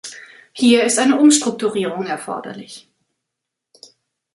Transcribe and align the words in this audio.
Hier 0.53 0.83
ist 0.83 0.97
eine 0.97 1.19
Umstrukturierung 1.19 2.07
erforderlich. 2.07 2.89